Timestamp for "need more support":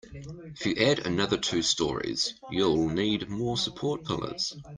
2.89-4.03